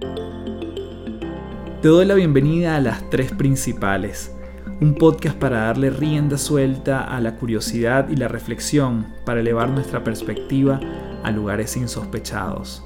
Te 0.00 1.88
doy 1.88 2.04
la 2.04 2.14
bienvenida 2.14 2.76
a 2.76 2.80
Las 2.80 3.08
Tres 3.10 3.32
Principales, 3.32 4.32
un 4.80 4.94
podcast 4.94 5.36
para 5.36 5.62
darle 5.62 5.90
rienda 5.90 6.38
suelta 6.38 7.02
a 7.04 7.20
la 7.20 7.36
curiosidad 7.36 8.08
y 8.08 8.16
la 8.16 8.28
reflexión 8.28 9.06
para 9.24 9.40
elevar 9.40 9.70
nuestra 9.70 10.04
perspectiva 10.04 10.80
a 11.22 11.30
lugares 11.30 11.76
insospechados. 11.76 12.84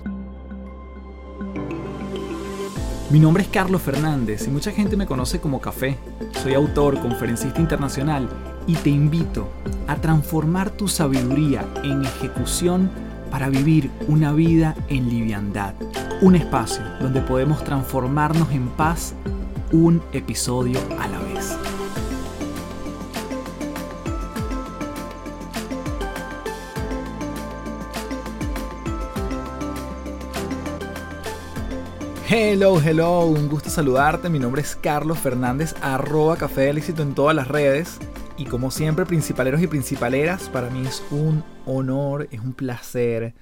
Mi 3.10 3.20
nombre 3.20 3.42
es 3.42 3.48
Carlos 3.50 3.82
Fernández 3.82 4.46
y 4.46 4.50
mucha 4.50 4.70
gente 4.70 4.96
me 4.96 5.06
conoce 5.06 5.38
como 5.40 5.60
Café. 5.60 5.98
Soy 6.42 6.54
autor, 6.54 6.98
conferencista 6.98 7.60
internacional 7.60 8.28
y 8.66 8.74
te 8.74 8.90
invito 8.90 9.48
a 9.86 9.96
transformar 9.96 10.70
tu 10.70 10.88
sabiduría 10.88 11.66
en 11.82 12.04
ejecución 12.04 12.90
para 13.32 13.48
vivir 13.48 13.90
una 14.08 14.34
vida 14.34 14.76
en 14.88 15.08
liviandad. 15.08 15.72
Un 16.20 16.36
espacio 16.36 16.84
donde 17.00 17.22
podemos 17.22 17.64
transformarnos 17.64 18.52
en 18.52 18.68
paz 18.68 19.14
un 19.72 20.02
episodio 20.12 20.78
a 21.00 21.08
la 21.08 21.18
vez. 21.18 21.56
Hello, 32.28 32.80
hello, 32.80 33.24
un 33.24 33.48
gusto 33.48 33.70
saludarte. 33.70 34.28
Mi 34.28 34.38
nombre 34.38 34.60
es 34.60 34.76
Carlos 34.76 35.18
Fernández, 35.18 35.74
arroba 35.80 36.36
Café 36.36 36.62
del 36.62 36.78
en 36.78 37.14
todas 37.14 37.34
las 37.34 37.48
redes. 37.48 37.98
Y 38.42 38.44
como 38.44 38.72
siempre, 38.72 39.06
principaleros 39.06 39.62
y 39.62 39.68
principaleras, 39.68 40.48
para 40.48 40.68
mí 40.68 40.84
es 40.84 41.00
un 41.12 41.44
honor, 41.64 42.26
es 42.32 42.40
un 42.40 42.54
placer 42.54 43.34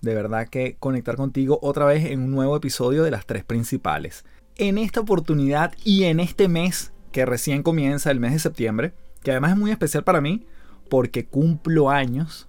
de 0.00 0.14
verdad 0.14 0.48
que 0.48 0.76
conectar 0.78 1.14
contigo 1.14 1.58
otra 1.60 1.84
vez 1.84 2.06
en 2.06 2.22
un 2.22 2.30
nuevo 2.30 2.56
episodio 2.56 3.02
de 3.02 3.10
las 3.10 3.26
tres 3.26 3.44
principales. 3.44 4.24
En 4.56 4.78
esta 4.78 5.00
oportunidad 5.00 5.74
y 5.84 6.04
en 6.04 6.20
este 6.20 6.48
mes 6.48 6.94
que 7.12 7.26
recién 7.26 7.62
comienza, 7.62 8.10
el 8.10 8.18
mes 8.18 8.32
de 8.32 8.38
septiembre, 8.38 8.94
que 9.22 9.30
además 9.30 9.50
es 9.50 9.58
muy 9.58 9.70
especial 9.72 10.04
para 10.04 10.22
mí 10.22 10.46
porque 10.88 11.26
cumplo 11.26 11.90
años, 11.90 12.46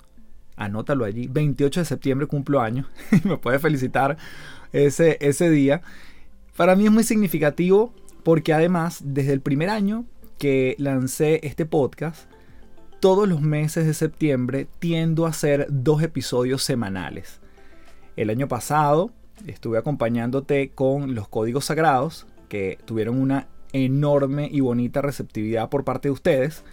anótalo 0.56 1.04
allí, 1.04 1.28
28 1.28 1.82
de 1.82 1.86
septiembre 1.86 2.28
cumplo 2.28 2.62
años, 2.62 2.88
me 3.26 3.36
puedes 3.36 3.62
felicitar 3.62 4.16
ese, 4.72 5.18
ese 5.20 5.50
día. 5.50 5.82
Para 6.56 6.78
mí 6.78 6.86
es 6.86 6.92
muy 6.92 7.04
significativo 7.04 7.94
porque 8.24 8.54
además 8.54 9.02
desde 9.04 9.34
el 9.34 9.42
primer 9.42 9.70
año 9.70 10.06
que 10.38 10.76
lancé 10.78 11.40
este 11.44 11.66
podcast, 11.66 12.30
todos 13.00 13.28
los 13.28 13.42
meses 13.42 13.86
de 13.86 13.94
septiembre 13.94 14.68
tiendo 14.80 15.26
a 15.26 15.30
hacer 15.30 15.68
dos 15.70 16.02
episodios 16.02 16.64
semanales. 16.64 17.40
El 18.16 18.30
año 18.30 18.48
pasado 18.48 19.12
estuve 19.46 19.78
acompañándote 19.78 20.70
con 20.70 21.14
los 21.16 21.28
códigos 21.28 21.66
sagrados, 21.66 22.28
que 22.50 22.80
tuvieron 22.86 23.20
una 23.20 23.48
enorme 23.74 24.50
y 24.52 24.62
bonita 24.62 25.02
receptividad 25.02 25.70
por 25.70 25.84
parte 25.84 26.08
de 26.08 26.14
ustedes. 26.14 26.64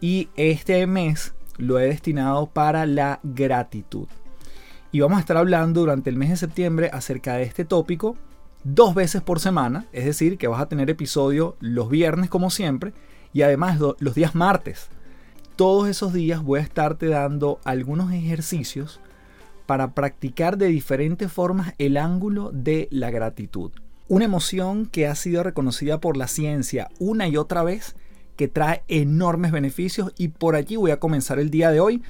Y 0.00 0.28
este 0.36 0.86
mes 0.86 1.34
lo 1.58 1.78
he 1.78 1.84
destinado 1.84 2.46
para 2.46 2.86
la 2.86 3.20
gratitud. 3.22 4.08
Y 4.92 5.00
vamos 5.00 5.18
a 5.18 5.20
estar 5.20 5.36
hablando 5.36 5.80
durante 5.80 6.10
el 6.10 6.16
mes 6.16 6.30
de 6.30 6.36
septiembre 6.36 6.90
acerca 6.92 7.34
de 7.34 7.44
este 7.44 7.64
tópico 7.64 8.16
dos 8.64 8.94
veces 8.94 9.22
por 9.22 9.40
semana, 9.40 9.86
es 9.92 10.04
decir, 10.04 10.38
que 10.38 10.48
vas 10.48 10.60
a 10.60 10.68
tener 10.68 10.90
episodio 10.90 11.56
los 11.60 11.88
viernes 11.88 12.30
como 12.30 12.50
siempre 12.50 12.92
y 13.32 13.42
además 13.42 13.78
los 13.98 14.14
días 14.14 14.34
martes. 14.34 14.88
Todos 15.56 15.88
esos 15.88 16.12
días 16.12 16.42
voy 16.42 16.60
a 16.60 16.62
estarte 16.62 17.06
dando 17.06 17.60
algunos 17.64 18.12
ejercicios 18.12 19.00
para 19.66 19.92
practicar 19.92 20.58
de 20.58 20.66
diferentes 20.66 21.30
formas 21.30 21.74
el 21.78 21.96
ángulo 21.96 22.50
de 22.52 22.88
la 22.90 23.10
gratitud. 23.10 23.70
Una 24.08 24.24
emoción 24.24 24.86
que 24.86 25.06
ha 25.06 25.14
sido 25.14 25.42
reconocida 25.42 26.00
por 26.00 26.16
la 26.16 26.26
ciencia 26.26 26.88
una 26.98 27.28
y 27.28 27.36
otra 27.36 27.62
vez, 27.62 27.94
que 28.36 28.48
trae 28.48 28.82
enormes 28.88 29.52
beneficios 29.52 30.12
y 30.16 30.28
por 30.28 30.56
allí 30.56 30.76
voy 30.76 30.90
a 30.90 30.98
comenzar 30.98 31.38
el 31.38 31.50
día 31.50 31.70
de 31.70 31.78
hoy. 31.78 32.02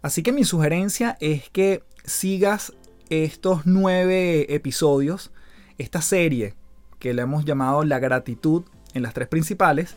Así 0.00 0.22
que 0.22 0.32
mi 0.32 0.44
sugerencia 0.44 1.16
es 1.20 1.50
que 1.50 1.82
sigas 2.04 2.72
estos 3.10 3.66
nueve 3.66 4.54
episodios, 4.54 5.31
esta 5.78 6.02
serie 6.02 6.54
que 6.98 7.14
le 7.14 7.22
hemos 7.22 7.44
llamado 7.44 7.84
La 7.84 7.98
gratitud 7.98 8.64
en 8.94 9.02
las 9.02 9.14
tres 9.14 9.28
principales, 9.28 9.96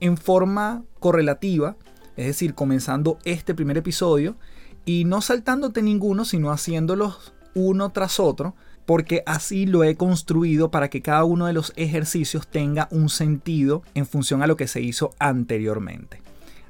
en 0.00 0.16
forma 0.16 0.84
correlativa, 1.00 1.76
es 2.16 2.26
decir, 2.26 2.54
comenzando 2.54 3.18
este 3.24 3.54
primer 3.54 3.76
episodio 3.76 4.36
y 4.84 5.04
no 5.04 5.20
saltándote 5.20 5.82
ninguno, 5.82 6.24
sino 6.24 6.50
haciéndolos 6.50 7.34
uno 7.54 7.90
tras 7.90 8.20
otro, 8.20 8.54
porque 8.86 9.22
así 9.26 9.66
lo 9.66 9.82
he 9.82 9.96
construido 9.96 10.70
para 10.70 10.88
que 10.88 11.02
cada 11.02 11.24
uno 11.24 11.46
de 11.46 11.52
los 11.52 11.72
ejercicios 11.76 12.46
tenga 12.46 12.88
un 12.90 13.08
sentido 13.08 13.82
en 13.94 14.06
función 14.06 14.42
a 14.42 14.46
lo 14.46 14.56
que 14.56 14.68
se 14.68 14.80
hizo 14.80 15.14
anteriormente. 15.18 16.22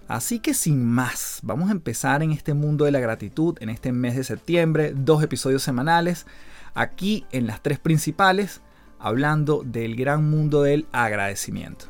Así 0.08 0.38
que 0.38 0.54
sin 0.54 0.84
más, 0.84 1.40
vamos 1.42 1.68
a 1.68 1.72
empezar 1.72 2.22
en 2.22 2.32
este 2.32 2.54
mundo 2.54 2.84
de 2.84 2.92
la 2.92 3.00
gratitud, 3.00 3.56
en 3.60 3.68
este 3.68 3.92
mes 3.92 4.16
de 4.16 4.24
septiembre, 4.24 4.92
dos 4.96 5.22
episodios 5.22 5.62
semanales, 5.62 6.26
aquí 6.76 7.24
en 7.32 7.48
las 7.48 7.62
tres 7.62 7.80
principales, 7.80 8.60
hablando 9.00 9.62
del 9.64 9.96
gran 9.96 10.30
mundo 10.30 10.62
del 10.62 10.86
agradecimiento. 10.92 11.86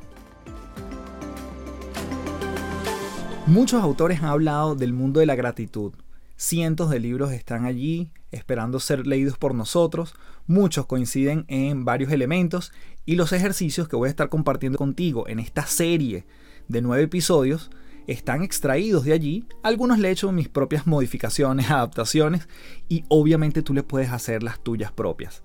Muchos 3.47 3.83
autores 3.83 4.21
han 4.21 4.27
hablado 4.27 4.75
del 4.75 4.93
mundo 4.93 5.21
de 5.21 5.27
la 5.27 5.35
gratitud. 5.35 5.93
Cientos 6.37 6.91
de 6.91 7.01
libros 7.01 7.33
están 7.33 7.65
allí 7.65 8.11
esperando 8.31 8.81
ser 8.81 9.07
leídos 9.07 9.39
por 9.39 9.55
nosotros. 9.55 10.15
Muchos 10.47 10.87
coinciden 10.87 11.45
en 11.49 11.85
varios 11.85 12.13
elementos 12.13 12.73
y 13.05 13.17
los 13.17 13.33
ejercicios 13.33 13.89
que 13.89 13.97
voy 13.97 14.09
a 14.09 14.11
estar 14.11 14.29
compartiendo 14.29 14.79
contigo 14.79 15.29
en 15.29 15.39
esta 15.39 15.67
serie 15.67 16.27
de 16.69 16.83
nueve 16.83 17.05
episodios 17.05 17.71
están 18.07 18.43
extraídos 18.43 19.05
de 19.05 19.13
allí. 19.13 19.45
Algunos 19.63 19.99
le 19.99 20.09
he 20.09 20.13
hecho 20.13 20.33
mis 20.33 20.49
propias 20.49 20.87
modificaciones, 20.87 21.71
adaptaciones 21.71 22.49
y 22.89 23.05
obviamente 23.09 23.63
tú 23.63 23.75
le 23.75 23.83
puedes 23.83 24.11
hacer 24.11 24.43
las 24.43 24.61
tuyas 24.61 24.93
propias. 24.93 25.43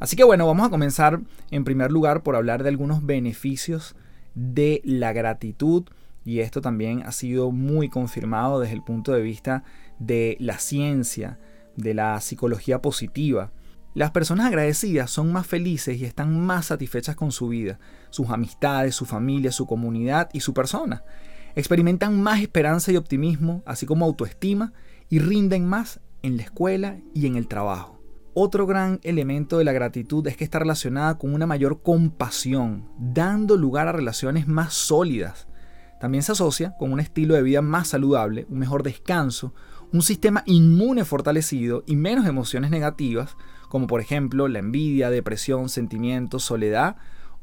Así 0.00 0.16
que 0.16 0.24
bueno, 0.24 0.46
vamos 0.46 0.66
a 0.66 0.70
comenzar 0.70 1.20
en 1.50 1.64
primer 1.64 1.90
lugar 1.90 2.22
por 2.22 2.36
hablar 2.36 2.62
de 2.62 2.68
algunos 2.68 3.04
beneficios 3.04 3.96
de 4.34 4.80
la 4.84 5.12
gratitud 5.12 5.84
y 6.24 6.40
esto 6.40 6.60
también 6.60 7.02
ha 7.04 7.12
sido 7.12 7.50
muy 7.50 7.88
confirmado 7.88 8.60
desde 8.60 8.74
el 8.74 8.82
punto 8.82 9.12
de 9.12 9.22
vista 9.22 9.64
de 9.98 10.36
la 10.38 10.58
ciencia, 10.58 11.38
de 11.76 11.94
la 11.94 12.20
psicología 12.20 12.80
positiva. 12.80 13.50
Las 13.94 14.10
personas 14.12 14.46
agradecidas 14.46 15.10
son 15.10 15.32
más 15.32 15.46
felices 15.46 15.98
y 15.98 16.04
están 16.04 16.38
más 16.38 16.66
satisfechas 16.66 17.16
con 17.16 17.32
su 17.32 17.48
vida, 17.48 17.80
sus 18.10 18.28
amistades, 18.28 18.94
su 18.94 19.06
familia, 19.06 19.50
su 19.50 19.66
comunidad 19.66 20.28
y 20.32 20.40
su 20.40 20.54
persona. 20.54 21.02
Experimentan 21.58 22.22
más 22.22 22.40
esperanza 22.40 22.92
y 22.92 22.96
optimismo, 22.96 23.64
así 23.66 23.84
como 23.84 24.04
autoestima, 24.04 24.72
y 25.10 25.18
rinden 25.18 25.66
más 25.66 25.98
en 26.22 26.36
la 26.36 26.44
escuela 26.44 26.98
y 27.14 27.26
en 27.26 27.34
el 27.34 27.48
trabajo. 27.48 28.00
Otro 28.32 28.64
gran 28.64 29.00
elemento 29.02 29.58
de 29.58 29.64
la 29.64 29.72
gratitud 29.72 30.24
es 30.28 30.36
que 30.36 30.44
está 30.44 30.60
relacionada 30.60 31.18
con 31.18 31.34
una 31.34 31.48
mayor 31.48 31.82
compasión, 31.82 32.88
dando 32.96 33.56
lugar 33.56 33.88
a 33.88 33.92
relaciones 33.92 34.46
más 34.46 34.72
sólidas, 34.72 35.48
también 36.00 36.22
se 36.22 36.30
asocia 36.30 36.76
con 36.78 36.92
un 36.92 37.00
estilo 37.00 37.34
de 37.34 37.42
vida 37.42 37.60
más 37.60 37.88
saludable, 37.88 38.46
un 38.48 38.60
mejor 38.60 38.84
descanso, 38.84 39.52
un 39.92 40.02
sistema 40.02 40.44
inmune 40.46 41.04
fortalecido 41.04 41.82
y 41.88 41.96
menos 41.96 42.28
emociones 42.28 42.70
negativas, 42.70 43.36
como 43.68 43.88
por 43.88 44.00
ejemplo 44.00 44.46
la 44.46 44.60
envidia, 44.60 45.10
depresión, 45.10 45.68
sentimientos, 45.68 46.44
soledad 46.44 46.94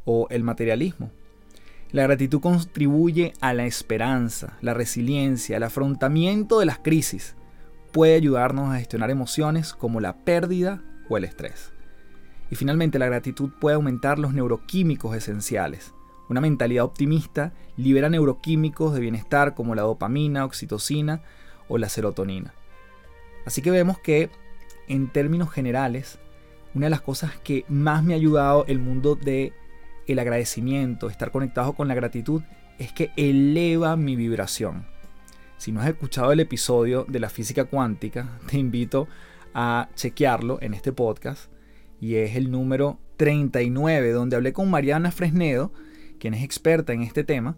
o 0.05 0.27
el 0.29 0.43
materialismo. 0.43 1.11
La 1.91 2.03
gratitud 2.03 2.41
contribuye 2.41 3.33
a 3.41 3.53
la 3.53 3.65
esperanza, 3.65 4.57
la 4.61 4.73
resiliencia, 4.73 5.57
el 5.57 5.63
afrontamiento 5.63 6.59
de 6.59 6.65
las 6.65 6.79
crisis. 6.79 7.35
Puede 7.91 8.15
ayudarnos 8.15 8.73
a 8.73 8.79
gestionar 8.79 9.11
emociones 9.11 9.73
como 9.73 10.01
la 10.01 10.17
pérdida 10.17 10.81
o 11.09 11.17
el 11.17 11.23
estrés. 11.23 11.71
Y 12.51 12.55
finalmente 12.55 12.99
la 12.99 13.05
gratitud 13.05 13.51
puede 13.59 13.75
aumentar 13.75 14.19
los 14.19 14.33
neuroquímicos 14.33 15.15
esenciales, 15.15 15.93
una 16.29 16.41
mentalidad 16.41 16.85
optimista 16.85 17.53
libera 17.77 18.09
neuroquímicos 18.09 18.93
de 18.93 18.99
bienestar 18.99 19.53
como 19.53 19.75
la 19.75 19.83
dopamina, 19.83 20.45
oxitocina 20.45 21.21
o 21.67 21.77
la 21.77 21.89
serotonina. 21.89 22.53
Así 23.45 23.61
que 23.61 23.71
vemos 23.71 23.99
que 23.99 24.29
en 24.87 25.07
términos 25.11 25.51
generales, 25.51 26.19
una 26.73 26.87
de 26.87 26.89
las 26.89 27.01
cosas 27.01 27.37
que 27.43 27.63
más 27.69 28.03
me 28.03 28.13
ha 28.13 28.17
ayudado 28.17 28.65
el 28.67 28.79
mundo 28.79 29.15
de 29.15 29.53
el 30.07 30.19
agradecimiento, 30.19 31.09
estar 31.09 31.31
conectado 31.31 31.73
con 31.73 31.87
la 31.87 31.95
gratitud, 31.95 32.41
es 32.77 32.91
que 32.91 33.11
eleva 33.15 33.95
mi 33.95 34.15
vibración. 34.15 34.85
Si 35.57 35.71
no 35.71 35.81
has 35.81 35.87
escuchado 35.87 36.31
el 36.31 36.39
episodio 36.39 37.05
de 37.07 37.19
la 37.19 37.29
física 37.29 37.65
cuántica, 37.65 38.39
te 38.49 38.57
invito 38.57 39.07
a 39.53 39.89
chequearlo 39.95 40.59
en 40.61 40.73
este 40.73 40.91
podcast 40.91 41.49
y 42.01 42.15
es 42.15 42.35
el 42.35 42.51
número 42.51 42.99
39 43.17 44.11
donde 44.11 44.35
hablé 44.35 44.51
con 44.51 44.69
Mariana 44.69 45.11
Fresnedo 45.11 45.71
quien 46.19 46.33
es 46.33 46.43
experta 46.43 46.93
en 46.93 47.01
este 47.01 47.23
tema, 47.23 47.57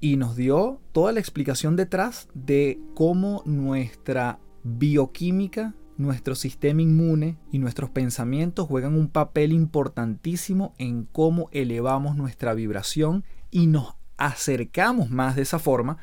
y 0.00 0.16
nos 0.16 0.36
dio 0.36 0.80
toda 0.92 1.12
la 1.12 1.20
explicación 1.20 1.76
detrás 1.76 2.28
de 2.34 2.78
cómo 2.94 3.42
nuestra 3.46 4.38
bioquímica 4.62 5.74
nuestro 5.98 6.34
sistema 6.34 6.82
inmune 6.82 7.38
y 7.50 7.58
nuestros 7.58 7.90
pensamientos 7.90 8.66
juegan 8.66 8.94
un 8.94 9.08
papel 9.08 9.52
importantísimo 9.52 10.74
en 10.78 11.04
cómo 11.04 11.48
elevamos 11.52 12.16
nuestra 12.16 12.54
vibración 12.54 13.24
y 13.50 13.66
nos 13.66 13.94
acercamos 14.16 15.10
más 15.10 15.36
de 15.36 15.42
esa 15.42 15.58
forma 15.58 15.98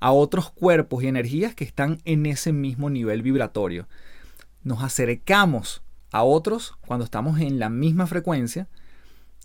a 0.00 0.12
otros 0.12 0.50
cuerpos 0.50 1.02
y 1.02 1.08
energías 1.08 1.54
que 1.54 1.64
están 1.64 2.00
en 2.04 2.26
ese 2.26 2.52
mismo 2.52 2.90
nivel 2.90 3.22
vibratorio. 3.22 3.88
Nos 4.62 4.82
acercamos 4.82 5.82
a 6.10 6.22
otros 6.22 6.76
cuando 6.86 7.04
estamos 7.04 7.40
en 7.40 7.58
la 7.58 7.68
misma 7.68 8.06
frecuencia 8.06 8.68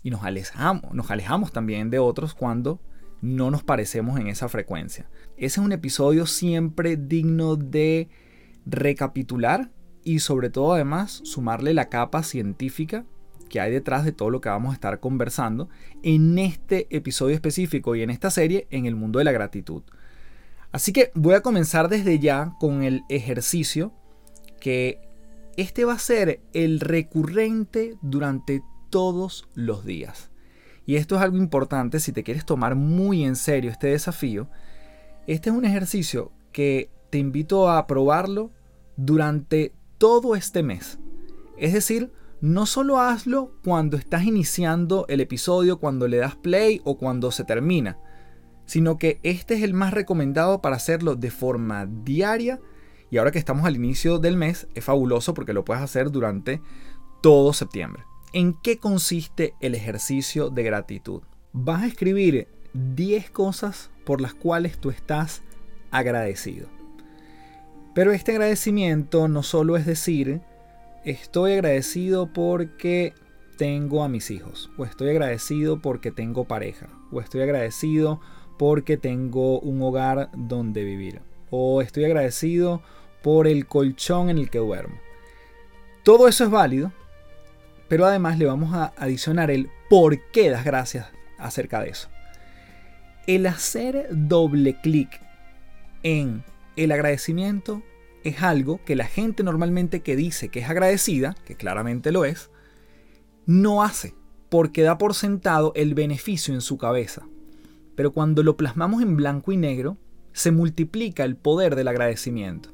y 0.02 0.10
nos 0.10 0.24
alejamos, 0.24 0.92
nos 0.94 1.10
alejamos 1.10 1.52
también 1.52 1.90
de 1.90 2.00
otros 2.00 2.34
cuando 2.34 2.80
no 3.20 3.52
nos 3.52 3.62
parecemos 3.62 4.18
en 4.18 4.26
esa 4.26 4.48
frecuencia. 4.48 5.08
Ese 5.36 5.60
es 5.60 5.64
un 5.64 5.70
episodio 5.70 6.26
siempre 6.26 6.96
digno 6.96 7.54
de 7.54 8.08
recapitular 8.66 9.70
y 10.04 10.20
sobre 10.20 10.50
todo 10.50 10.74
además 10.74 11.20
sumarle 11.24 11.74
la 11.74 11.88
capa 11.88 12.22
científica 12.22 13.04
que 13.48 13.60
hay 13.60 13.70
detrás 13.70 14.04
de 14.04 14.12
todo 14.12 14.30
lo 14.30 14.40
que 14.40 14.48
vamos 14.48 14.70
a 14.70 14.74
estar 14.74 14.98
conversando 14.98 15.68
en 16.02 16.38
este 16.38 16.86
episodio 16.90 17.34
específico 17.34 17.94
y 17.94 18.02
en 18.02 18.08
esta 18.08 18.30
serie 18.30 18.66
en 18.70 18.86
el 18.86 18.96
mundo 18.96 19.18
de 19.18 19.26
la 19.26 19.32
gratitud. 19.32 19.82
Así 20.72 20.92
que 20.92 21.12
voy 21.14 21.34
a 21.34 21.42
comenzar 21.42 21.90
desde 21.90 22.18
ya 22.18 22.54
con 22.58 22.82
el 22.82 23.02
ejercicio 23.10 23.92
que 24.58 25.00
este 25.58 25.84
va 25.84 25.92
a 25.92 25.98
ser 25.98 26.40
el 26.54 26.80
recurrente 26.80 27.96
durante 28.00 28.62
todos 28.88 29.46
los 29.54 29.84
días. 29.84 30.30
Y 30.86 30.96
esto 30.96 31.16
es 31.16 31.22
algo 31.22 31.36
importante 31.36 32.00
si 32.00 32.12
te 32.12 32.24
quieres 32.24 32.46
tomar 32.46 32.74
muy 32.74 33.22
en 33.22 33.36
serio 33.36 33.70
este 33.70 33.88
desafío. 33.88 34.48
Este 35.26 35.50
es 35.50 35.56
un 35.56 35.66
ejercicio 35.66 36.32
que 36.52 36.90
te 37.10 37.18
invito 37.18 37.70
a 37.70 37.86
probarlo 37.86 38.50
durante 38.96 39.72
todo 40.02 40.34
este 40.34 40.64
mes. 40.64 40.98
Es 41.56 41.72
decir, 41.72 42.10
no 42.40 42.66
solo 42.66 42.98
hazlo 42.98 43.52
cuando 43.62 43.96
estás 43.96 44.24
iniciando 44.24 45.06
el 45.08 45.20
episodio, 45.20 45.78
cuando 45.78 46.08
le 46.08 46.16
das 46.16 46.34
play 46.34 46.80
o 46.82 46.98
cuando 46.98 47.30
se 47.30 47.44
termina, 47.44 48.00
sino 48.66 48.98
que 48.98 49.20
este 49.22 49.54
es 49.54 49.62
el 49.62 49.74
más 49.74 49.94
recomendado 49.94 50.60
para 50.60 50.74
hacerlo 50.74 51.14
de 51.14 51.30
forma 51.30 51.86
diaria 51.86 52.58
y 53.12 53.18
ahora 53.18 53.30
que 53.30 53.38
estamos 53.38 53.64
al 53.64 53.76
inicio 53.76 54.18
del 54.18 54.36
mes 54.36 54.66
es 54.74 54.84
fabuloso 54.84 55.34
porque 55.34 55.52
lo 55.52 55.64
puedes 55.64 55.84
hacer 55.84 56.10
durante 56.10 56.60
todo 57.22 57.52
septiembre. 57.52 58.02
¿En 58.32 58.54
qué 58.60 58.78
consiste 58.78 59.54
el 59.60 59.76
ejercicio 59.76 60.50
de 60.50 60.64
gratitud? 60.64 61.22
Vas 61.52 61.84
a 61.84 61.86
escribir 61.86 62.48
10 62.72 63.30
cosas 63.30 63.92
por 64.04 64.20
las 64.20 64.34
cuales 64.34 64.80
tú 64.80 64.90
estás 64.90 65.42
agradecido. 65.92 66.81
Pero 67.94 68.12
este 68.12 68.32
agradecimiento 68.32 69.28
no 69.28 69.42
solo 69.42 69.76
es 69.76 69.84
decir, 69.84 70.40
estoy 71.04 71.52
agradecido 71.52 72.32
porque 72.32 73.12
tengo 73.58 74.02
a 74.02 74.08
mis 74.08 74.30
hijos, 74.30 74.70
o 74.78 74.84
estoy 74.84 75.10
agradecido 75.10 75.80
porque 75.80 76.10
tengo 76.10 76.44
pareja, 76.44 76.88
o 77.10 77.20
estoy 77.20 77.42
agradecido 77.42 78.20
porque 78.58 78.96
tengo 78.96 79.60
un 79.60 79.82
hogar 79.82 80.30
donde 80.34 80.84
vivir, 80.84 81.20
o 81.50 81.82
estoy 81.82 82.06
agradecido 82.06 82.82
por 83.22 83.46
el 83.46 83.66
colchón 83.66 84.30
en 84.30 84.38
el 84.38 84.48
que 84.48 84.58
duermo. 84.58 84.96
Todo 86.02 86.28
eso 86.28 86.44
es 86.44 86.50
válido, 86.50 86.92
pero 87.88 88.06
además 88.06 88.38
le 88.38 88.46
vamos 88.46 88.74
a 88.74 88.94
adicionar 88.96 89.50
el 89.50 89.68
por 89.90 90.18
qué 90.30 90.48
das 90.48 90.64
gracias 90.64 91.08
acerca 91.38 91.80
de 91.80 91.90
eso. 91.90 92.08
El 93.26 93.46
hacer 93.46 94.08
doble 94.10 94.80
clic 94.80 95.20
en 96.02 96.42
el 96.76 96.92
agradecimiento 96.92 97.82
es 98.24 98.42
algo 98.42 98.80
que 98.84 98.96
la 98.96 99.06
gente 99.06 99.42
normalmente 99.42 100.00
que 100.00 100.16
dice 100.16 100.48
que 100.48 100.60
es 100.60 100.70
agradecida, 100.70 101.34
que 101.44 101.56
claramente 101.56 102.12
lo 102.12 102.24
es, 102.24 102.50
no 103.46 103.82
hace, 103.82 104.14
porque 104.48 104.82
da 104.82 104.98
por 104.98 105.14
sentado 105.14 105.72
el 105.74 105.94
beneficio 105.94 106.54
en 106.54 106.60
su 106.60 106.78
cabeza. 106.78 107.26
Pero 107.94 108.12
cuando 108.12 108.42
lo 108.42 108.56
plasmamos 108.56 109.02
en 109.02 109.16
blanco 109.16 109.52
y 109.52 109.56
negro, 109.56 109.98
se 110.32 110.50
multiplica 110.50 111.24
el 111.24 111.36
poder 111.36 111.76
del 111.76 111.88
agradecimiento. 111.88 112.70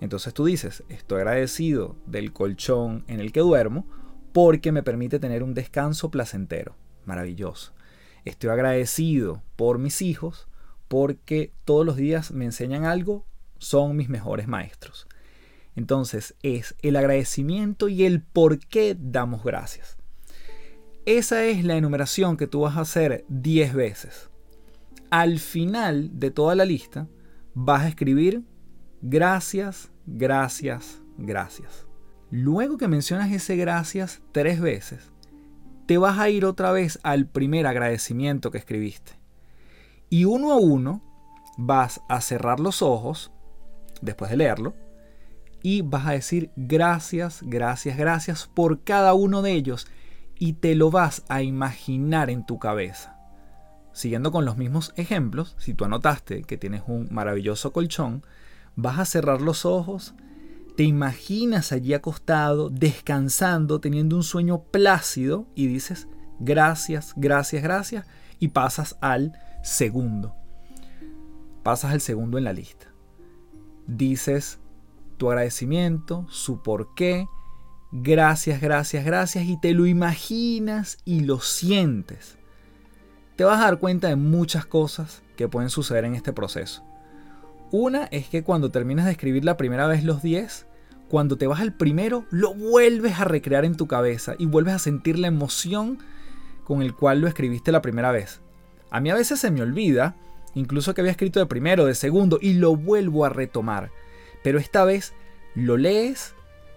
Entonces 0.00 0.32
tú 0.34 0.44
dices, 0.44 0.82
estoy 0.88 1.18
agradecido 1.18 1.96
del 2.06 2.32
colchón 2.32 3.04
en 3.08 3.20
el 3.20 3.32
que 3.32 3.40
duermo 3.40 3.86
porque 4.32 4.72
me 4.72 4.82
permite 4.82 5.18
tener 5.18 5.42
un 5.42 5.54
descanso 5.54 6.10
placentero. 6.10 6.76
Maravilloso. 7.04 7.72
Estoy 8.24 8.50
agradecido 8.50 9.42
por 9.56 9.78
mis 9.78 10.02
hijos 10.02 10.48
porque 10.88 11.52
todos 11.64 11.84
los 11.84 11.96
días 11.96 12.30
me 12.30 12.44
enseñan 12.44 12.84
algo, 12.84 13.26
son 13.58 13.96
mis 13.96 14.08
mejores 14.08 14.48
maestros. 14.48 15.06
Entonces 15.74 16.34
es 16.42 16.74
el 16.82 16.96
agradecimiento 16.96 17.88
y 17.88 18.04
el 18.04 18.22
por 18.22 18.58
qué 18.58 18.96
damos 18.98 19.44
gracias. 19.44 19.96
Esa 21.04 21.44
es 21.44 21.64
la 21.64 21.76
enumeración 21.76 22.36
que 22.36 22.46
tú 22.46 22.62
vas 22.62 22.76
a 22.76 22.80
hacer 22.80 23.24
10 23.28 23.74
veces. 23.74 24.30
Al 25.10 25.38
final 25.38 26.18
de 26.18 26.30
toda 26.30 26.54
la 26.54 26.64
lista 26.64 27.06
vas 27.54 27.82
a 27.82 27.88
escribir 27.88 28.42
gracias, 29.02 29.92
gracias, 30.06 31.00
gracias. 31.16 31.86
Luego 32.30 32.76
que 32.76 32.88
mencionas 32.88 33.30
ese 33.30 33.56
gracias 33.56 34.20
tres 34.32 34.60
veces, 34.60 35.12
te 35.86 35.98
vas 35.98 36.18
a 36.18 36.28
ir 36.28 36.44
otra 36.44 36.72
vez 36.72 36.98
al 37.04 37.26
primer 37.26 37.66
agradecimiento 37.66 38.50
que 38.50 38.58
escribiste. 38.58 39.12
Y 40.08 40.24
uno 40.24 40.52
a 40.52 40.56
uno 40.56 41.02
vas 41.56 42.00
a 42.08 42.20
cerrar 42.20 42.60
los 42.60 42.82
ojos, 42.82 43.32
después 44.00 44.30
de 44.30 44.36
leerlo, 44.36 44.74
y 45.62 45.82
vas 45.82 46.06
a 46.06 46.12
decir 46.12 46.50
gracias, 46.54 47.40
gracias, 47.42 47.96
gracias 47.96 48.46
por 48.46 48.84
cada 48.84 49.14
uno 49.14 49.42
de 49.42 49.52
ellos 49.52 49.86
y 50.38 50.54
te 50.54 50.74
lo 50.74 50.90
vas 50.90 51.24
a 51.28 51.42
imaginar 51.42 52.30
en 52.30 52.44
tu 52.46 52.58
cabeza. 52.58 53.16
Siguiendo 53.92 54.30
con 54.30 54.44
los 54.44 54.58
mismos 54.58 54.92
ejemplos, 54.96 55.56
si 55.58 55.74
tú 55.74 55.86
anotaste 55.86 56.42
que 56.42 56.58
tienes 56.58 56.82
un 56.86 57.08
maravilloso 57.10 57.72
colchón, 57.72 58.22
vas 58.76 58.98
a 58.98 59.06
cerrar 59.06 59.40
los 59.40 59.64
ojos, 59.64 60.14
te 60.76 60.82
imaginas 60.82 61.72
allí 61.72 61.94
acostado, 61.94 62.68
descansando, 62.68 63.80
teniendo 63.80 64.14
un 64.14 64.22
sueño 64.22 64.64
plácido 64.64 65.46
y 65.54 65.66
dices 65.66 66.06
gracias, 66.38 67.14
gracias, 67.16 67.62
gracias 67.62 68.06
y 68.38 68.48
pasas 68.48 68.98
al 69.00 69.32
segundo. 69.66 70.34
Pasas 71.64 71.92
al 71.92 72.00
segundo 72.00 72.38
en 72.38 72.44
la 72.44 72.52
lista. 72.52 72.86
Dices 73.86 74.60
tu 75.16 75.28
agradecimiento, 75.28 76.26
su 76.28 76.62
porqué, 76.62 77.26
gracias, 77.90 78.60
gracias, 78.60 79.04
gracias 79.04 79.44
y 79.44 79.58
te 79.60 79.72
lo 79.72 79.86
imaginas 79.86 80.98
y 81.04 81.20
lo 81.20 81.40
sientes. 81.40 82.38
Te 83.34 83.44
vas 83.44 83.60
a 83.60 83.64
dar 83.64 83.78
cuenta 83.78 84.08
de 84.08 84.16
muchas 84.16 84.66
cosas 84.66 85.22
que 85.36 85.48
pueden 85.48 85.70
suceder 85.70 86.04
en 86.04 86.14
este 86.14 86.32
proceso. 86.32 86.84
Una 87.72 88.04
es 88.04 88.28
que 88.28 88.44
cuando 88.44 88.70
terminas 88.70 89.06
de 89.06 89.12
escribir 89.12 89.44
la 89.44 89.56
primera 89.56 89.88
vez 89.88 90.04
los 90.04 90.22
10, 90.22 90.66
cuando 91.08 91.36
te 91.36 91.48
vas 91.48 91.60
al 91.60 91.74
primero, 91.74 92.24
lo 92.30 92.54
vuelves 92.54 93.18
a 93.18 93.24
recrear 93.24 93.64
en 93.64 93.76
tu 93.76 93.88
cabeza 93.88 94.34
y 94.38 94.46
vuelves 94.46 94.74
a 94.74 94.78
sentir 94.78 95.18
la 95.18 95.26
emoción 95.26 95.98
con 96.62 96.82
el 96.82 96.94
cual 96.94 97.20
lo 97.20 97.26
escribiste 97.26 97.72
la 97.72 97.82
primera 97.82 98.12
vez. 98.12 98.40
A 98.90 99.00
mí 99.00 99.10
a 99.10 99.14
veces 99.14 99.40
se 99.40 99.50
me 99.50 99.62
olvida, 99.62 100.16
incluso 100.54 100.94
que 100.94 101.00
había 101.00 101.10
escrito 101.10 101.40
de 101.40 101.46
primero, 101.46 101.86
de 101.86 101.94
segundo, 101.94 102.38
y 102.40 102.54
lo 102.54 102.76
vuelvo 102.76 103.24
a 103.24 103.28
retomar. 103.28 103.90
Pero 104.42 104.58
esta 104.58 104.84
vez 104.84 105.12
lo 105.54 105.76
lees, 105.76 106.34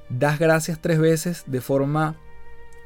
das 0.10 0.40
gracias 0.40 0.82
tres 0.82 1.00
veces 1.00 1.44
de 1.48 1.62
forma 1.62 2.16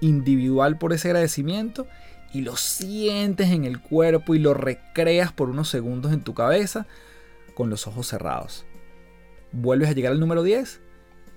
individual 0.01 0.77
por 0.77 0.93
ese 0.93 1.09
agradecimiento 1.09 1.87
y 2.33 2.41
lo 2.41 2.57
sientes 2.57 3.49
en 3.49 3.63
el 3.63 3.79
cuerpo 3.79 4.35
y 4.35 4.39
lo 4.39 4.53
recreas 4.53 5.31
por 5.31 5.49
unos 5.49 5.69
segundos 5.69 6.11
en 6.11 6.21
tu 6.21 6.33
cabeza 6.33 6.87
con 7.53 7.69
los 7.69 7.87
ojos 7.87 8.07
cerrados. 8.07 8.65
Vuelves 9.51 9.89
a 9.89 9.93
llegar 9.93 10.11
al 10.11 10.19
número 10.19 10.41
10, 10.41 10.81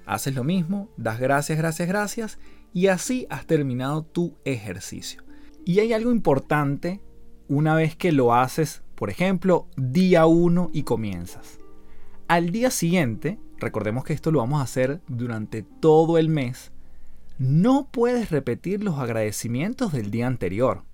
haces 0.07 0.35
lo 0.35 0.43
mismo, 0.43 0.89
das 0.97 1.21
gracias, 1.21 1.59
gracias, 1.59 1.87
gracias 1.87 2.39
y 2.73 2.89
así 2.89 3.27
has 3.31 3.47
terminado 3.47 4.03
tu 4.03 4.37
ejercicio. 4.45 5.23
Y 5.65 5.81
hay 5.81 5.93
algo 5.93 6.11
importante 6.11 7.03
una 7.49 7.75
vez 7.75 7.97
que 7.97 8.13
lo 8.13 8.35
haces, 8.35 8.83
por 8.95 9.11
ejemplo, 9.11 9.69
día 9.77 10.27
1 10.27 10.71
y 10.73 10.83
comienzas. 10.83 11.59
Al 12.29 12.51
día 12.51 12.71
siguiente, 12.71 13.39
recordemos 13.59 14.05
que 14.05 14.13
esto 14.13 14.31
lo 14.31 14.41
vamos 14.41 14.61
a 14.61 14.65
hacer 14.65 15.01
durante 15.07 15.63
todo 15.63 16.19
el 16.19 16.29
mes, 16.29 16.73
no 17.39 17.89
puedes 17.91 18.31
repetir 18.31 18.83
los 18.83 18.99
agradecimientos 18.99 19.93
del 19.93 20.11
día 20.11 20.27
anterior. 20.27 20.85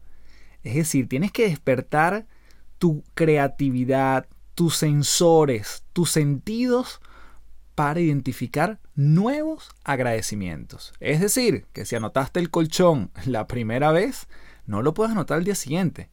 Es 0.65 0.75
decir, 0.75 1.09
tienes 1.09 1.31
que 1.31 1.49
despertar 1.49 2.27
tu 2.79 3.05
creatividad, 3.15 4.27
tus 4.55 4.77
sensores, 4.77 5.85
tus 5.93 6.11
sentidos 6.11 7.01
para 7.75 8.01
identificar 8.01 8.81
nuevos 8.95 9.71
agradecimientos. 9.85 10.93
Es 11.01 11.21
decir, 11.21 11.67
que 11.73 11.85
si 11.85 11.97
anotaste 11.97 12.41
el 12.41 12.51
colchón 12.51 13.11
la 13.25 13.47
primera 13.47 13.93
vez, 13.93 14.29
no 14.67 14.83
lo 14.83 14.95
puedes 14.95 15.13
anotar 15.13 15.39
al 15.39 15.45
día 15.45 15.55
siguiente. 15.55 16.11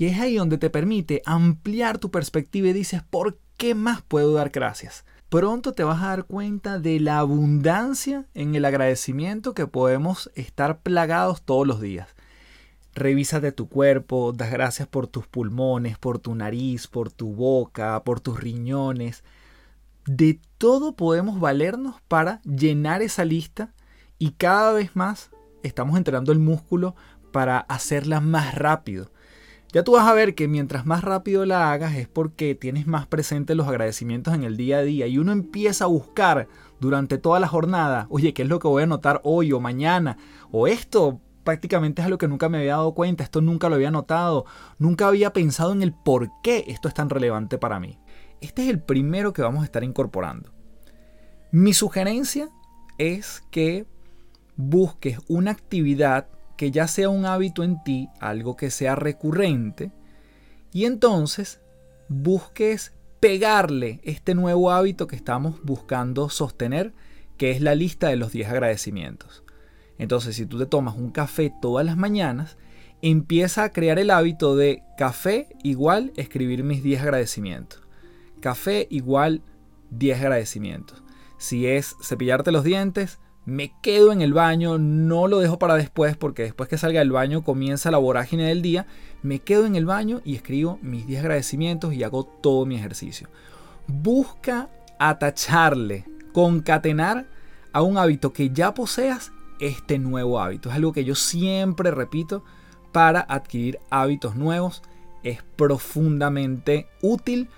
Y 0.00 0.06
es 0.06 0.18
ahí 0.18 0.36
donde 0.36 0.56
te 0.56 0.70
permite 0.70 1.20
ampliar 1.26 1.98
tu 1.98 2.10
perspectiva 2.10 2.68
y 2.68 2.72
dices, 2.72 3.02
¿por 3.02 3.36
qué 3.58 3.74
más 3.74 4.00
puedo 4.00 4.32
dar 4.32 4.48
gracias? 4.48 5.04
pronto 5.28 5.74
te 5.74 5.84
vas 5.84 6.02
a 6.02 6.06
dar 6.06 6.24
cuenta 6.24 6.78
de 6.78 6.98
la 7.00 7.18
abundancia 7.18 8.24
en 8.32 8.54
el 8.54 8.64
agradecimiento 8.64 9.52
que 9.52 9.66
podemos 9.66 10.30
estar 10.34 10.80
plagados 10.80 11.42
todos 11.42 11.66
los 11.66 11.82
días. 11.82 12.08
Revísate 12.94 13.52
tu 13.52 13.68
cuerpo, 13.68 14.32
das 14.32 14.50
gracias 14.50 14.88
por 14.88 15.06
tus 15.06 15.26
pulmones, 15.26 15.98
por 15.98 16.18
tu 16.18 16.34
nariz, 16.34 16.86
por 16.86 17.12
tu 17.12 17.34
boca, 17.34 18.02
por 18.02 18.20
tus 18.20 18.40
riñones. 18.40 19.22
De 20.06 20.40
todo 20.56 20.96
podemos 20.96 21.38
valernos 21.38 22.00
para 22.08 22.40
llenar 22.42 23.02
esa 23.02 23.26
lista 23.26 23.74
y 24.18 24.30
cada 24.30 24.72
vez 24.72 24.96
más 24.96 25.28
estamos 25.62 25.98
entrenando 25.98 26.32
el 26.32 26.38
músculo 26.38 26.96
para 27.32 27.58
hacerla 27.58 28.22
más 28.22 28.54
rápido. 28.54 29.10
Ya 29.72 29.84
tú 29.84 29.92
vas 29.92 30.08
a 30.08 30.14
ver 30.14 30.34
que 30.34 30.48
mientras 30.48 30.84
más 30.84 31.04
rápido 31.04 31.46
la 31.46 31.70
hagas 31.72 31.94
es 31.94 32.08
porque 32.08 32.56
tienes 32.56 32.88
más 32.88 33.06
presente 33.06 33.54
los 33.54 33.68
agradecimientos 33.68 34.34
en 34.34 34.42
el 34.42 34.56
día 34.56 34.78
a 34.78 34.82
día 34.82 35.06
y 35.06 35.18
uno 35.18 35.30
empieza 35.30 35.84
a 35.84 35.88
buscar 35.88 36.48
durante 36.80 37.18
toda 37.18 37.38
la 37.38 37.46
jornada, 37.46 38.06
oye, 38.10 38.34
¿qué 38.34 38.42
es 38.42 38.48
lo 38.48 38.58
que 38.58 38.66
voy 38.66 38.82
a 38.82 38.86
notar 38.86 39.20
hoy 39.22 39.52
o 39.52 39.60
mañana? 39.60 40.16
O 40.50 40.66
esto 40.66 41.20
prácticamente 41.44 42.02
es 42.02 42.06
algo 42.06 42.18
que 42.18 42.26
nunca 42.26 42.48
me 42.48 42.58
había 42.58 42.72
dado 42.72 42.94
cuenta, 42.94 43.22
esto 43.22 43.40
nunca 43.40 43.68
lo 43.68 43.76
había 43.76 43.92
notado, 43.92 44.44
nunca 44.78 45.06
había 45.06 45.32
pensado 45.32 45.72
en 45.72 45.82
el 45.82 45.92
por 45.92 46.30
qué 46.42 46.64
esto 46.66 46.88
es 46.88 46.94
tan 46.94 47.08
relevante 47.08 47.56
para 47.56 47.78
mí. 47.78 47.98
Este 48.40 48.62
es 48.62 48.70
el 48.70 48.80
primero 48.80 49.32
que 49.32 49.42
vamos 49.42 49.62
a 49.62 49.66
estar 49.66 49.84
incorporando. 49.84 50.52
Mi 51.52 51.74
sugerencia 51.74 52.48
es 52.98 53.44
que 53.50 53.86
busques 54.56 55.18
una 55.28 55.52
actividad 55.52 56.26
que 56.60 56.70
ya 56.70 56.86
sea 56.88 57.08
un 57.08 57.24
hábito 57.24 57.64
en 57.64 57.82
ti, 57.82 58.10
algo 58.20 58.54
que 58.54 58.70
sea 58.70 58.94
recurrente, 58.94 59.92
y 60.74 60.84
entonces 60.84 61.62
busques 62.10 62.92
pegarle 63.18 63.98
este 64.02 64.34
nuevo 64.34 64.70
hábito 64.70 65.06
que 65.06 65.16
estamos 65.16 65.62
buscando 65.62 66.28
sostener, 66.28 66.92
que 67.38 67.50
es 67.50 67.62
la 67.62 67.74
lista 67.74 68.08
de 68.08 68.16
los 68.16 68.32
10 68.32 68.50
agradecimientos. 68.50 69.42
Entonces, 69.96 70.36
si 70.36 70.44
tú 70.44 70.58
te 70.58 70.66
tomas 70.66 70.96
un 70.96 71.12
café 71.12 71.50
todas 71.62 71.86
las 71.86 71.96
mañanas, 71.96 72.58
empieza 73.00 73.64
a 73.64 73.72
crear 73.72 73.98
el 73.98 74.10
hábito 74.10 74.54
de 74.54 74.82
café 74.98 75.48
igual 75.62 76.12
escribir 76.16 76.62
mis 76.62 76.82
10 76.82 77.00
agradecimientos. 77.00 77.80
Café 78.40 78.86
igual 78.90 79.40
10 79.92 80.20
agradecimientos. 80.20 81.02
Si 81.38 81.66
es 81.66 81.96
cepillarte 82.02 82.52
los 82.52 82.64
dientes, 82.64 83.18
me 83.50 83.72
quedo 83.82 84.12
en 84.12 84.22
el 84.22 84.32
baño, 84.32 84.78
no 84.78 85.26
lo 85.26 85.40
dejo 85.40 85.58
para 85.58 85.74
después 85.74 86.16
porque 86.16 86.44
después 86.44 86.68
que 86.68 86.78
salga 86.78 87.00
del 87.00 87.10
baño 87.10 87.42
comienza 87.42 87.90
la 87.90 87.98
vorágine 87.98 88.46
del 88.46 88.62
día, 88.62 88.86
me 89.22 89.40
quedo 89.40 89.66
en 89.66 89.74
el 89.74 89.86
baño 89.86 90.20
y 90.24 90.36
escribo 90.36 90.78
mis 90.82 91.04
10 91.08 91.20
agradecimientos 91.22 91.92
y 91.92 92.04
hago 92.04 92.24
todo 92.24 92.64
mi 92.64 92.76
ejercicio. 92.76 93.28
Busca 93.88 94.70
atacharle, 95.00 96.04
concatenar 96.32 97.26
a 97.72 97.82
un 97.82 97.98
hábito 97.98 98.32
que 98.32 98.50
ya 98.50 98.72
poseas 98.72 99.32
este 99.58 99.98
nuevo 99.98 100.38
hábito. 100.38 100.68
Es 100.68 100.76
algo 100.76 100.92
que 100.92 101.04
yo 101.04 101.16
siempre 101.16 101.90
repito 101.90 102.44
para 102.92 103.20
adquirir 103.20 103.80
hábitos 103.90 104.36
nuevos. 104.36 104.80
Es 105.24 105.42
profundamente 105.56 106.86
útil 107.02 107.48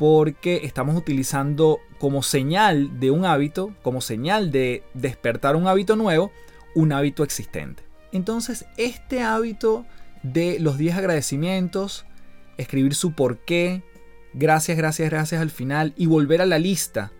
porque 0.00 0.62
estamos 0.64 0.96
utilizando 0.96 1.78
como 1.98 2.22
señal 2.22 3.00
de 3.00 3.10
un 3.10 3.26
hábito, 3.26 3.74
como 3.82 4.00
señal 4.00 4.50
de 4.50 4.82
despertar 4.94 5.56
un 5.56 5.66
hábito 5.66 5.94
nuevo, 5.94 6.32
un 6.74 6.92
hábito 6.92 7.22
existente. 7.22 7.82
Entonces, 8.10 8.64
este 8.78 9.20
hábito 9.20 9.84
de 10.22 10.58
los 10.58 10.78
10 10.78 10.96
agradecimientos, 10.96 12.06
escribir 12.56 12.94
su 12.94 13.12
por 13.12 13.40
qué, 13.40 13.82
gracias, 14.32 14.78
gracias, 14.78 15.10
gracias 15.10 15.42
al 15.42 15.50
final 15.50 15.92
y 15.98 16.06
volver 16.06 16.40
a 16.40 16.46
la 16.46 16.58
lista, 16.58 17.12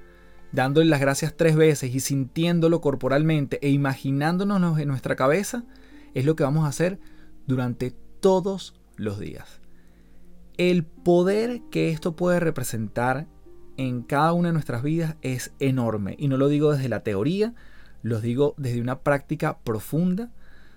dándole 0.50 0.88
las 0.88 1.00
gracias 1.00 1.37
tres 1.37 1.56
veces 1.56 1.94
y 1.94 2.00
sintiéndolo 2.00 2.80
corporalmente 2.80 3.58
e 3.60 3.68
imaginándonos 3.68 4.78
en 4.78 4.88
nuestra 4.88 5.16
cabeza, 5.16 5.64
es 6.14 6.25
lo 6.25 6.34
que 6.34 6.44
vamos 6.44 6.64
a 6.64 6.68
hacer 6.68 6.99
durante 7.46 7.90
todos 8.20 8.72
los 8.96 9.20
días 9.20 9.60
el 10.61 10.85
poder 10.85 11.62
que 11.71 11.88
esto 11.88 12.14
puede 12.14 12.38
representar 12.38 13.26
en 13.79 14.02
cada 14.02 14.35
una 14.35 14.49
de 14.49 14.52
nuestras 14.52 14.83
vidas 14.83 15.17
es 15.23 15.55
enorme. 15.59 16.17
Y 16.19 16.29
no 16.29 16.37
lo 16.37 16.49
digo 16.49 16.71
desde 16.71 16.90
la 16.90 17.02
teoría, 17.02 17.55
lo 18.02 18.21
digo 18.21 18.55
desde 18.59 18.83
una 18.83 19.00
práctica 19.00 19.59
profunda, 19.61 20.31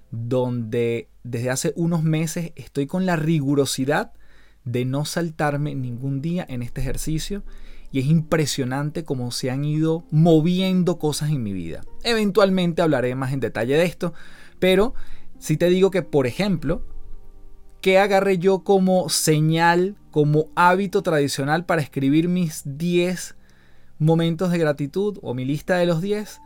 donde 0.10 1.10
desde 1.24 1.50
hace 1.50 1.74
unos 1.76 2.02
meses 2.02 2.54
estoy 2.56 2.88
con 2.88 3.06
la 3.06 3.18
rigurosidad 3.18 4.14
de 4.64 4.86
no 4.86 5.04
saltarme 5.04 5.76
ningún 5.76 6.22
día 6.22 6.46
en 6.48 6.64
este 6.64 6.80
ejercicio. 6.80 7.44
Y 7.92 8.00
es 8.00 8.06
impresionante 8.06 9.04
cómo 9.04 9.32
se 9.32 9.52
han 9.52 9.66
ido 9.66 10.06
moviendo 10.12 10.98
cosas 10.98 11.30
en 11.30 11.44
mi 11.44 11.52
vida. 11.52 11.82
Eventualmente 12.04 12.82
hablaré 12.82 13.16
más 13.16 13.34
en 13.34 13.42
detalle 13.42 13.76
de 13.76 13.84
esto, 13.84 14.14
pero 14.60 14.94
si 15.40 15.58
te 15.58 15.68
digo 15.68 15.92
que, 15.92 16.04
por 16.04 16.26
ejemplo, 16.26 16.86
¿Qué 17.84 18.00
agarré 18.00 18.38
yo 18.38 18.64
como 18.64 19.10
señal, 19.10 19.98
como 20.10 20.48
hábito 20.56 21.04
tradicional 21.04 21.66
para 21.66 21.82
escribir 21.82 22.30
mis 22.30 22.62
10 22.64 23.36
momentos 24.00 24.52
de 24.52 24.58
gratitud 24.58 25.20
o 25.22 25.34
mi 25.34 25.44
lista 25.44 25.76
de 25.76 25.86
los 25.86 26.02
10? 26.02 26.40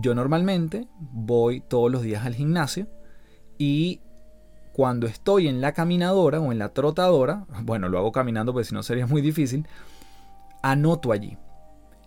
Yo 0.00 0.14
normalmente 0.14 0.88
voy 0.98 1.60
todos 1.60 1.92
los 1.92 2.00
días 2.00 2.24
al 2.24 2.34
gimnasio 2.34 2.88
y 3.58 4.00
cuando 4.72 5.06
estoy 5.06 5.46
en 5.46 5.60
la 5.60 5.74
caminadora 5.74 6.40
o 6.40 6.52
en 6.52 6.58
la 6.58 6.70
trotadora, 6.70 7.44
bueno, 7.64 7.90
lo 7.90 7.98
hago 7.98 8.10
caminando 8.10 8.54
porque 8.54 8.68
si 8.68 8.74
no 8.74 8.82
sería 8.82 9.06
muy 9.06 9.20
difícil, 9.20 9.66
anoto 10.62 11.12
allí. 11.12 11.36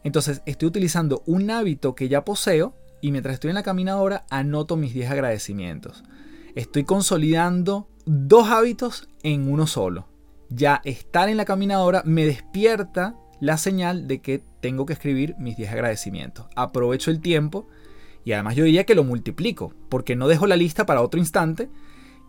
Entonces 0.04 0.42
estoy 0.48 0.70
utilizando 0.70 1.22
un 1.28 1.52
hábito 1.52 1.94
que 1.94 2.10
ya 2.10 2.26
poseo 2.26 2.74
y 3.00 3.12
mientras 3.12 3.36
estoy 3.36 3.50
en 3.50 3.56
la 3.58 3.62
caminadora 3.62 4.26
anoto 4.32 4.76
mis 4.76 4.96
10 4.96 5.12
agradecimientos. 5.12 6.04
Estoy 6.56 6.84
consolidando 6.84 7.90
dos 8.06 8.50
hábitos 8.50 9.10
en 9.24 9.52
uno 9.52 9.68
solo. 9.68 10.08
Ya 10.50 10.82
estar 10.86 11.30
en 11.30 11.38
la 11.38 11.46
caminadora 11.46 12.04
me 12.06 12.26
despierta 12.26 13.16
la 13.40 13.58
señal 13.58 14.08
de 14.08 14.22
que 14.22 14.44
tengo 14.62 14.86
que 14.86 14.94
escribir 14.94 15.36
mis 15.38 15.58
10 15.58 15.72
agradecimientos. 15.72 16.46
Aprovecho 16.56 17.12
el 17.12 17.20
tiempo 17.20 17.68
y 18.24 18.34
además 18.34 18.56
yo 18.56 18.64
diría 18.64 18.86
que 18.86 18.96
lo 18.96 19.04
multiplico, 19.04 19.74
porque 19.90 20.16
no 20.16 20.28
dejo 20.28 20.48
la 20.48 20.56
lista 20.56 20.86
para 20.86 21.02
otro 21.02 21.20
instante 21.20 21.70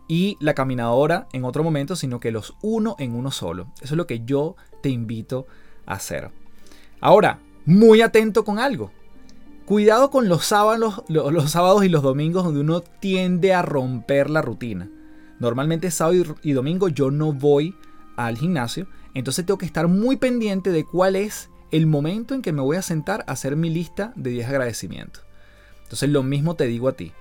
y 0.07 0.37
la 0.39 0.53
caminadora 0.53 1.27
en 1.33 1.43
otro 1.43 1.63
momento, 1.63 1.95
sino 1.95 2.19
que 2.19 2.31
los 2.31 2.55
uno 2.61 2.95
en 2.99 3.15
uno 3.15 3.31
solo. 3.31 3.73
Eso 3.81 3.93
es 3.93 3.97
lo 3.97 4.07
que 4.07 4.23
yo 4.23 4.55
te 4.81 4.89
invito 4.89 5.47
a 5.85 5.93
hacer. 5.93 6.31
Ahora, 7.01 7.39
muy 7.65 8.01
atento 8.01 8.45
con 8.45 8.59
algo. 8.59 8.91
Cuidado 9.65 10.09
con 10.09 10.29
los 10.29 10.45
sábados, 10.45 11.03
los 11.09 11.51
sábados 11.51 11.83
y 11.83 11.89
los 11.89 12.03
domingos 12.03 12.45
donde 12.45 12.61
uno 12.61 12.81
tiende 12.81 13.53
a 13.53 13.61
romper 13.61 14.29
la 14.29 14.41
rutina. 14.41 14.89
Normalmente 15.39 15.91
sábado 15.91 16.35
y 16.41 16.53
domingo 16.53 16.89
yo 16.89 17.11
no 17.11 17.33
voy 17.33 17.75
al 18.15 18.37
gimnasio, 18.37 18.87
entonces 19.13 19.45
tengo 19.45 19.57
que 19.57 19.65
estar 19.65 19.87
muy 19.87 20.17
pendiente 20.17 20.71
de 20.71 20.83
cuál 20.83 21.15
es 21.15 21.49
el 21.71 21.85
momento 21.85 22.33
en 22.33 22.41
que 22.41 22.53
me 22.53 22.61
voy 22.61 22.77
a 22.77 22.81
sentar 22.81 23.23
a 23.27 23.33
hacer 23.33 23.55
mi 23.55 23.69
lista 23.69 24.13
de 24.15 24.31
10 24.31 24.47
agradecimientos. 24.47 25.23
Entonces 25.83 26.09
lo 26.09 26.23
mismo 26.23 26.55
te 26.55 26.65
digo 26.65 26.87
a 26.87 26.93
ti. 26.93 27.13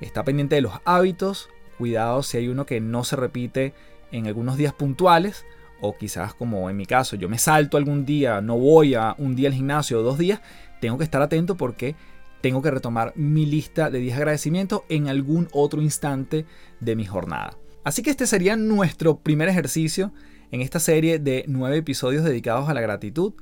Está 0.00 0.24
pendiente 0.24 0.54
de 0.54 0.62
los 0.62 0.72
hábitos, 0.84 1.48
cuidado 1.76 2.22
si 2.22 2.36
hay 2.36 2.48
uno 2.48 2.66
que 2.66 2.80
no 2.80 3.04
se 3.04 3.16
repite 3.16 3.74
en 4.12 4.26
algunos 4.26 4.56
días 4.56 4.72
puntuales, 4.72 5.44
o 5.80 5.96
quizás 5.96 6.34
como 6.34 6.70
en 6.70 6.76
mi 6.76 6.86
caso, 6.86 7.16
yo 7.16 7.28
me 7.28 7.38
salto 7.38 7.76
algún 7.76 8.04
día, 8.04 8.40
no 8.40 8.58
voy 8.58 8.94
a 8.94 9.14
un 9.18 9.36
día 9.36 9.48
al 9.48 9.54
gimnasio 9.54 10.00
o 10.00 10.02
dos 10.02 10.18
días, 10.18 10.40
tengo 10.80 10.98
que 10.98 11.04
estar 11.04 11.22
atento 11.22 11.56
porque 11.56 11.94
tengo 12.40 12.62
que 12.62 12.70
retomar 12.70 13.12
mi 13.16 13.46
lista 13.46 13.90
de 13.90 13.98
10 13.98 14.16
agradecimientos 14.16 14.82
en 14.88 15.08
algún 15.08 15.48
otro 15.52 15.82
instante 15.82 16.46
de 16.80 16.96
mi 16.96 17.04
jornada. 17.04 17.56
Así 17.84 18.02
que 18.02 18.10
este 18.10 18.26
sería 18.26 18.56
nuestro 18.56 19.18
primer 19.18 19.48
ejercicio 19.48 20.12
en 20.50 20.60
esta 20.60 20.80
serie 20.80 21.18
de 21.18 21.44
9 21.48 21.78
episodios 21.78 22.24
dedicados 22.24 22.68
a 22.68 22.74
la 22.74 22.80
gratitud. 22.80 23.34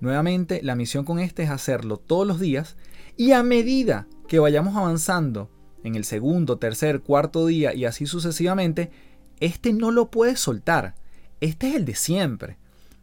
Nuevamente, 0.00 0.60
la 0.62 0.74
misión 0.74 1.04
con 1.04 1.18
este 1.18 1.42
es 1.44 1.50
hacerlo 1.50 1.96
todos 1.96 2.26
los 2.26 2.40
días 2.40 2.76
y 3.16 3.32
a 3.32 3.42
medida 3.42 4.06
que 4.28 4.38
vayamos 4.38 4.76
avanzando 4.76 5.50
en 5.84 5.94
el 5.94 6.04
segundo, 6.04 6.58
tercer, 6.58 7.00
cuarto 7.00 7.46
día 7.46 7.74
y 7.74 7.84
así 7.84 8.06
sucesivamente, 8.06 8.90
este 9.40 9.72
no 9.72 9.90
lo 9.90 10.10
puedes 10.10 10.40
soltar. 10.40 10.94
Este 11.40 11.68
es 11.68 11.74
el 11.74 11.84
de 11.84 11.94
siempre. 11.94 12.56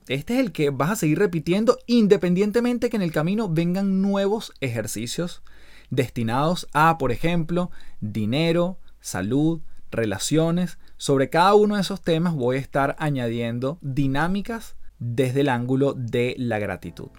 Este 0.09 0.33
es 0.33 0.39
el 0.39 0.51
que 0.51 0.71
vas 0.71 0.89
a 0.89 0.95
seguir 0.95 1.19
repitiendo 1.19 1.77
independientemente 1.85 2.89
que 2.89 2.95
en 2.95 3.03
el 3.03 3.11
camino 3.11 3.47
vengan 3.47 4.01
nuevos 4.01 4.53
ejercicios 4.59 5.43
destinados 5.91 6.67
a, 6.73 6.97
por 6.97 7.11
ejemplo, 7.11 7.69
dinero, 8.01 8.79
salud, 8.99 9.61
relaciones. 9.91 10.79
Sobre 10.97 11.29
cada 11.29 11.53
uno 11.53 11.75
de 11.75 11.81
esos 11.81 12.01
temas 12.01 12.33
voy 12.33 12.57
a 12.57 12.59
estar 12.59 12.95
añadiendo 12.97 13.77
dinámicas 13.81 14.77
desde 14.97 15.41
el 15.41 15.49
ángulo 15.49 15.93
de 15.93 16.33
la 16.39 16.57
gratitud. 16.57 17.09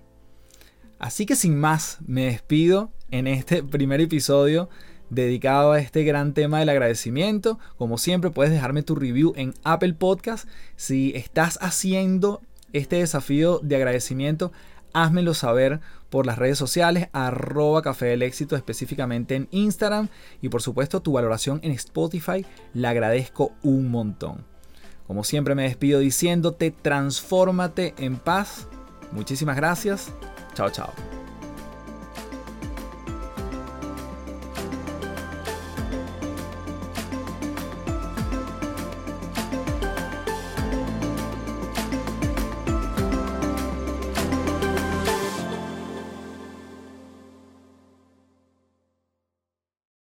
Así 0.99 1.27
que 1.27 1.37
sin 1.37 1.61
más, 1.61 1.99
me 2.05 2.25
despido 2.25 2.93
en 3.13 3.29
este 3.29 3.63
primer 3.63 4.01
episodio 4.01 4.69
dedicado 5.11 5.73
a 5.73 5.81
este 5.81 6.03
gran 6.03 6.35
tema 6.35 6.59
del 6.59 6.69
agradecimiento. 6.69 7.61
Como 7.77 7.99
siempre, 7.99 8.31
puedes 8.31 8.53
dejarme 8.53 8.83
tu 8.83 8.97
review 8.97 9.33
en 9.37 9.55
Apple 9.63 9.95
Podcast. 9.95 10.49
Si 10.75 11.13
estás 11.15 11.57
haciendo 11.63 12.43
este 12.73 12.97
desafío 12.97 13.61
de 13.63 13.77
agradecimiento, 13.77 14.53
házmelo 14.93 15.35
saber 15.35 15.81
por 16.09 16.27
las 16.27 16.39
redes 16.39 16.59
sociales, 16.59 17.09
arroba 17.13 17.83
Café 17.83 18.07
del 18.07 18.23
Éxito, 18.23 18.57
específicamente 18.57 19.37
en 19.37 19.49
Instagram. 19.53 20.09
Y 20.43 20.49
por 20.49 20.63
supuesto, 20.63 21.01
tu 21.01 21.13
valoración 21.13 21.61
en 21.63 21.73
Spotify 21.73 22.45
la 22.75 22.91
agradezco 22.91 23.53
un 23.63 23.91
montón. 23.91 24.45
Como 25.07 25.25
siempre 25.25 25.55
me 25.55 25.65
despido 25.65 26.01
diciéndote, 26.01 26.71
transfórmate 26.71 27.95
en 27.99 28.17
paz. 28.17 28.69
Muchísimas 29.13 29.57
gracias. 29.57 30.13
Chao, 30.55 30.71
chao. 30.71 31.20